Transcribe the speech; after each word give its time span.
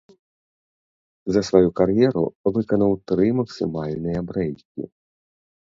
За 1.35 1.41
сваю 1.51 1.69
кар'еру 1.81 2.25
выканаў 2.57 2.91
тры 3.13 3.27
максімальныя 3.43 4.19
брэйкі. 4.33 4.81